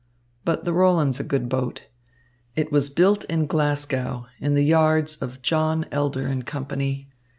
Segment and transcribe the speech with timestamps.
[0.43, 1.85] But the Roland's a good boat.
[2.55, 7.07] It was built in Glasgow in the yards of John Elder and Company.